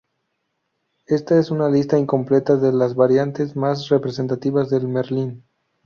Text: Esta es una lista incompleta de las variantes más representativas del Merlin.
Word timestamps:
Esta 1.05 1.37
es 1.37 1.51
una 1.51 1.69
lista 1.69 1.95
incompleta 1.99 2.57
de 2.57 2.71
las 2.73 2.95
variantes 2.95 3.55
más 3.55 3.89
representativas 3.89 4.71
del 4.71 4.87
Merlin. 4.87 5.43